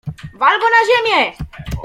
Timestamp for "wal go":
0.33-0.65